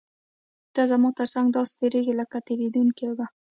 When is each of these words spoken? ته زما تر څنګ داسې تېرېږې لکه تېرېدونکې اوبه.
ته 0.73 0.81
زما 0.91 1.09
تر 1.19 1.27
څنګ 1.33 1.47
داسې 1.55 1.73
تېرېږې 1.79 2.13
لکه 2.21 2.37
تېرېدونکې 2.47 3.03
اوبه. 3.07 3.25